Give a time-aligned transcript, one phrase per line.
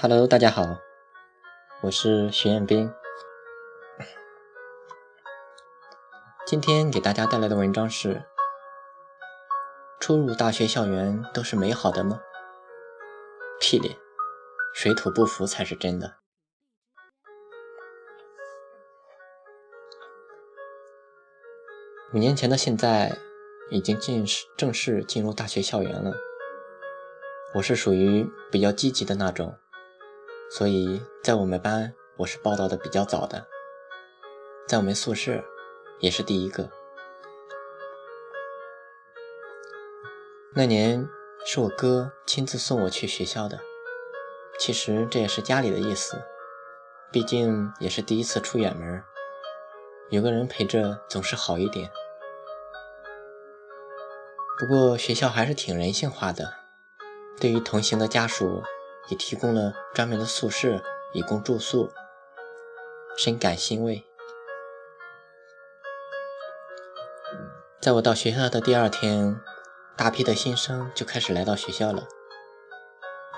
[0.00, 0.78] Hello，大家好，
[1.80, 2.88] 我是徐彦斌。
[6.46, 8.22] 今天给大家带来的文章是：
[9.98, 12.20] 初入大学校园都是美好的吗？
[13.60, 13.98] 屁咧，
[14.72, 16.18] 水土不服才是真的。
[22.14, 23.18] 五年前的现在，
[23.72, 26.12] 已经进式正式进入大学校园了。
[27.56, 29.58] 我是属于比较积极的那种，
[30.50, 33.46] 所以在我们班我是报道的比较早的，
[34.66, 35.44] 在我们宿舍
[36.00, 36.70] 也是第一个。
[40.54, 41.06] 那年
[41.44, 43.60] 是我哥亲自送我去学校的，
[44.58, 46.20] 其实这也是家里的意思，
[47.12, 49.04] 毕竟也是第一次出远门，
[50.08, 51.90] 有个人陪着总是好一点。
[54.58, 56.54] 不过学校还是挺人性化的。
[57.38, 58.64] 对于同行的家属，
[59.08, 61.90] 也提供了专门的宿舍以供住宿，
[63.16, 64.04] 深感欣慰。
[67.80, 69.40] 在我到学校的第二天，
[69.96, 72.06] 大批的新生就开始来到学校了，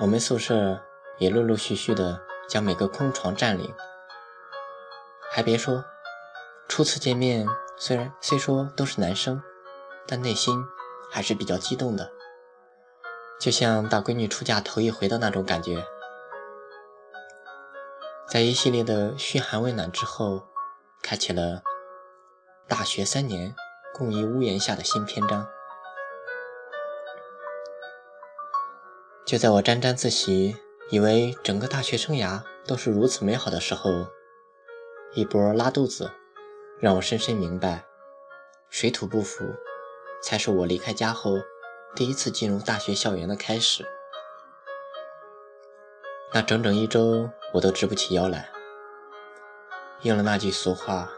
[0.00, 0.80] 我们宿舍
[1.18, 3.72] 也陆陆续续的将每个空床占领。
[5.30, 5.84] 还别说，
[6.68, 9.41] 初次见面，虽然虽说都是男生，
[10.08, 10.64] 但内心
[11.12, 12.10] 还是比较激动的。
[13.41, 15.83] 就像大闺女出嫁头一回的那种感觉，
[18.28, 20.42] 在一系列的嘘寒问暖之后，
[21.02, 21.62] 开启了
[22.69, 23.56] 大学三年
[23.94, 25.48] 共一屋檐下的新篇章。
[29.24, 30.56] 就在我沾沾自喜，
[30.91, 34.06] 以为整个大学生涯都是如此美好的时候，
[35.14, 36.10] 一波拉肚子
[36.78, 37.86] 让我深深明白，
[38.69, 39.47] 水土不服
[40.22, 41.38] 才是我离开家后。
[41.94, 43.86] 第一次进入大学校园的开始，
[46.32, 48.48] 那整整一周我都直不起腰来。
[50.00, 51.10] 应了那句俗话：“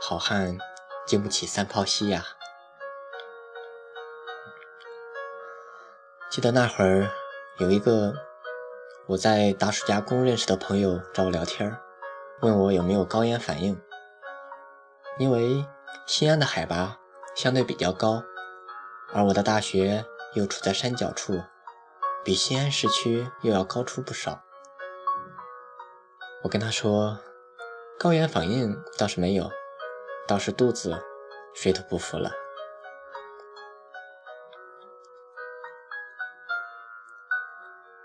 [0.00, 0.56] 好汉
[1.06, 2.24] 经不起三泡稀呀。”
[6.30, 7.10] 记得那会儿
[7.58, 8.14] 有一个
[9.08, 11.76] 我在打暑假工认识的朋友找我聊天，
[12.42, 13.76] 问我有没有高原反应，
[15.18, 15.66] 因为
[16.06, 16.96] 西安的海拔
[17.34, 18.22] 相对比较高。
[19.12, 20.04] 而我的大学
[20.34, 21.42] 又处在山脚处，
[22.24, 24.42] 比西安市区又要高出不少。
[26.42, 27.18] 我跟他说，
[27.98, 29.50] 高原反应倒是没有，
[30.28, 31.02] 倒是肚子
[31.54, 32.30] 水土不服了。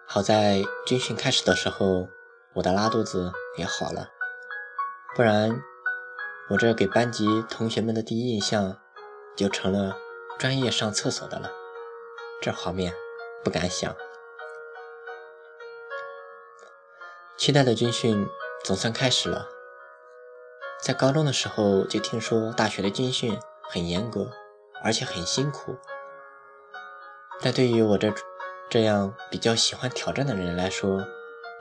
[0.07, 2.07] 好在军训开始的时候，
[2.55, 4.09] 我的拉肚子也好了，
[5.15, 5.61] 不然
[6.49, 8.77] 我这给班级同学们的第一印象
[9.35, 9.95] 就成了。
[10.37, 11.49] 专业上厕所的了，
[12.41, 12.93] 这画面
[13.43, 13.95] 不敢想。
[17.37, 18.27] 期待的军训
[18.63, 19.47] 总算开始了。
[20.81, 24.31] 在高中的时候就听说大学的军训很严格，
[24.83, 25.77] 而且很辛苦。
[27.41, 28.13] 但对于我这
[28.69, 31.05] 这样比较喜欢挑战的人来说，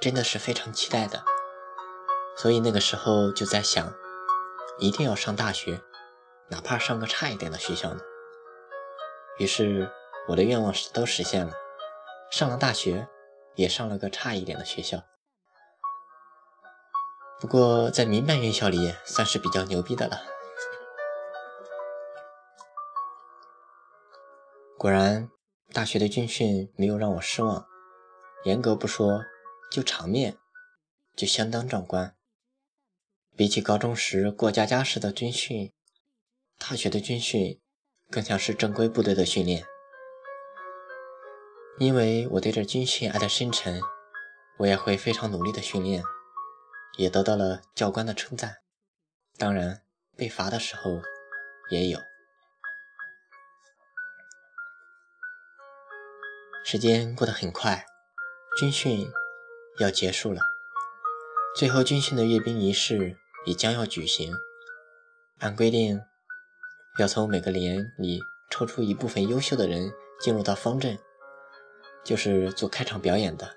[0.01, 1.23] 真的是非常期待的。
[2.37, 3.95] 所以那个时候就在想，
[4.79, 5.81] 一定要上大学，
[6.49, 8.01] 哪怕上个差一点的学校呢。
[9.39, 9.91] 于是，
[10.29, 11.53] 我的愿望是都实现了，
[12.31, 13.09] 上了大学，
[13.57, 15.03] 也上了个差一点的学校。
[17.41, 20.23] 不过在民办院校里算是比较牛逼的了。
[24.79, 25.29] 果然，
[25.73, 27.67] 大学的军训没有让我失望。
[28.45, 29.25] 严格不说，
[29.71, 30.37] 就场面
[31.17, 32.15] 就相当壮观。
[33.37, 35.73] 比起高中时过家家式的军训，
[36.57, 37.61] 大学的军训。
[38.15, 39.67] 更像是正规部队的训练，
[41.79, 43.81] 因为我对这军训爱得深沉，
[44.59, 46.01] 我也会非常努力的训练，
[46.97, 48.59] 也得到了教官的称赞。
[49.37, 49.83] 当然，
[50.17, 51.03] 被罚的时候
[51.71, 51.99] 也有。
[56.65, 57.85] 时间过得很快，
[58.57, 59.11] 军训
[59.81, 60.41] 要结束了，
[61.57, 64.33] 最后军训的阅兵仪式也将要举行，
[65.41, 66.01] 按规定。
[66.97, 70.97] 要从每个连里抽出一部分优秀的人进入到方阵，
[72.05, 73.57] 就是做开场表演的。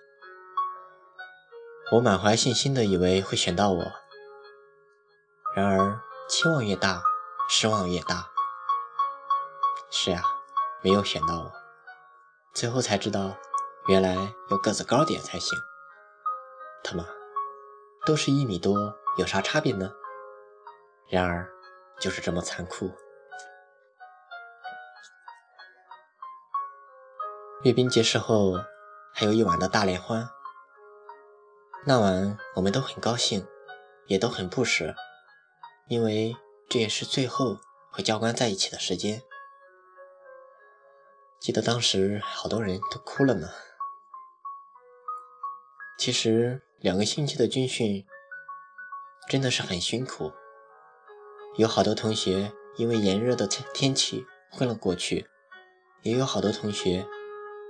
[1.92, 3.92] 我满怀信心的以为会选到我，
[5.56, 7.04] 然而期望越大，
[7.48, 8.28] 失望越大。
[9.92, 10.24] 是呀，
[10.82, 11.54] 没有选到我。
[12.56, 13.38] 最后才知道，
[13.88, 14.16] 原来
[14.50, 15.56] 要个子高点才行。
[16.84, 17.06] 他妈，
[18.04, 19.92] 都是一米多，有啥差别呢？
[21.08, 21.48] 然而，
[22.00, 22.92] 就是这么残酷。
[27.64, 28.54] 阅兵结束后，
[29.12, 30.30] 还有一晚的大联欢。
[31.88, 33.48] 那晚我们都很高兴，
[34.06, 34.94] 也都很不舍，
[35.88, 36.36] 因为
[36.70, 37.58] 这也是最后
[37.90, 39.24] 和教官在一起的时间。
[41.40, 43.50] 记得当时好多人都哭了呢。
[45.98, 48.06] 其实两个星期的军训
[49.28, 50.32] 真的是很辛苦，
[51.56, 55.28] 有好多同学因为炎热的天天气昏了过去，
[56.04, 57.08] 也有好多同学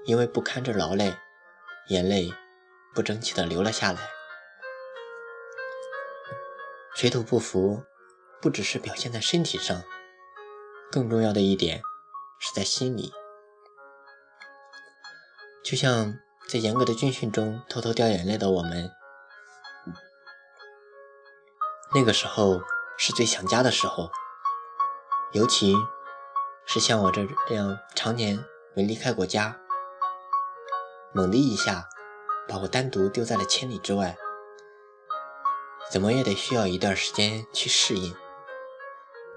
[0.07, 1.15] 因为不堪着劳累，
[1.89, 2.33] 眼泪。
[2.95, 4.09] 不争气的流了下来。
[6.95, 7.83] 水土不服，
[8.42, 9.83] 不只是表现在身体上，
[10.92, 11.80] 更重要的一点
[12.39, 13.13] 是在心里。
[15.63, 16.18] 就像
[16.50, 18.89] 在严格的军训中偷偷掉眼泪的我们，
[21.94, 22.62] 那个时候
[22.98, 24.09] 是最想家的时候，
[25.33, 25.75] 尤其
[26.65, 28.44] 是像我这这样常年
[28.74, 29.59] 没离开过家，
[31.13, 31.88] 猛的一下。
[32.50, 34.18] 把我单独丢在了千里之外，
[35.92, 38.15] 怎么也得需要一段时间去适应。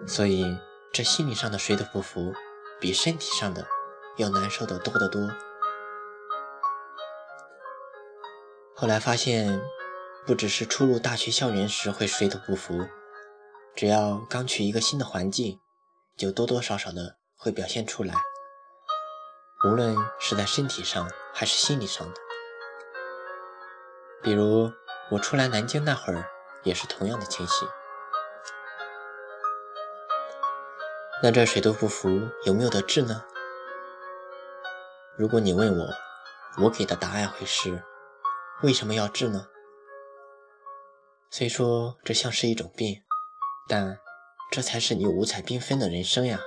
[0.06, 0.56] 所以，
[0.92, 2.32] 这心理上的水土不服，
[2.78, 3.66] 比身体上的
[4.16, 5.28] 要难受的多得多。
[8.76, 9.60] 后来发现，
[10.24, 12.86] 不只是初入大学校园时会水土不服，
[13.74, 15.58] 只要刚去一个新的环境，
[16.16, 18.14] 就多多少少的会表现出来，
[19.66, 22.14] 无论是在身体上还是心理上的。
[24.22, 24.70] 比如
[25.10, 26.28] 我出来南京那会儿，
[26.62, 27.68] 也是同样的情形。
[31.22, 32.08] 那这水土不服
[32.44, 33.24] 有没有得治呢？
[35.16, 35.94] 如果你问我，
[36.64, 37.82] 我给的答案会是：
[38.62, 39.48] 为什么要治呢？
[41.30, 43.02] 虽说这像是一种病，
[43.68, 43.98] 但
[44.50, 46.40] 这才是你五彩缤纷的人生呀！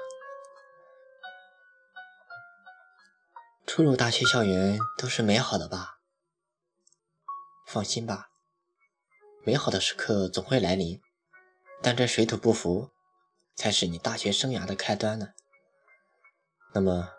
[3.75, 5.97] 初入大学校园都是美好的吧？
[7.65, 8.29] 放心吧，
[9.43, 11.01] 美好的时刻总会来临，
[11.81, 12.91] 但这水土不服，
[13.55, 15.29] 才是你大学生涯的开端呢。
[16.75, 17.09] 那么，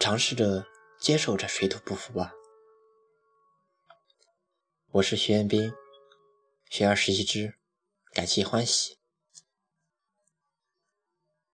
[0.00, 0.66] 尝试着
[0.98, 2.32] 接受这水土不服吧。
[4.94, 5.72] 我是徐彦斌，
[6.68, 7.54] 学而时习之，
[8.12, 9.01] 感谢欢喜。